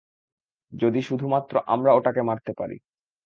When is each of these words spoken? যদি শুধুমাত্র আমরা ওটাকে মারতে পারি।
যদি 0.73 1.01
শুধুমাত্র 1.01 1.53
আমরা 1.65 1.91
ওটাকে 1.93 2.21
মারতে 2.21 2.51
পারি। 2.53 2.77